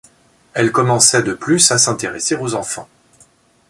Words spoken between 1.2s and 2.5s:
de plus à s'intéresser